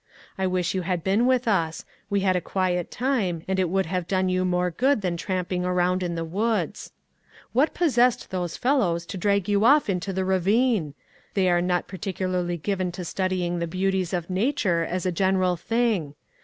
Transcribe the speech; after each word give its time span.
I 0.35 0.47
wish 0.47 0.73
you 0.73 0.81
had 0.81 1.03
been 1.03 1.27
with 1.27 1.47
us; 1.47 1.85
we 2.09 2.21
had 2.21 2.35
a 2.35 2.41
quiet 2.41 2.89
time, 2.89 3.43
and 3.47 3.59
it 3.59 3.69
would 3.69 3.85
have 3.85 4.07
done 4.07 4.29
you 4.29 4.43
more 4.43 4.71
good 4.71 5.03
than 5.03 5.15
tramping 5.15 5.63
around 5.63 6.01
in 6.01 6.15
the 6.15 6.25
woods. 6.25 6.91
What 7.53 7.75
possessed 7.75 8.31
those 8.31 8.57
fellbws 8.57 9.05
to 9.05 9.17
drag 9.19 9.43
3rou 9.43 9.63
off 9.63 9.91
into 9.91 10.11
the 10.11 10.25
ravine? 10.25 10.95
They 11.35 11.51
are 11.51 11.61
not 11.61 11.87
particularly 11.87 12.57
given 12.57 12.91
to 12.93 13.05
studying 13.05 13.59
the 13.59 13.67
beauties 13.67 14.11
of 14.11 14.27
nature, 14.27 14.83
as 14.83 15.05
a 15.05 15.11
general 15.11 15.55
thing. 15.55 16.15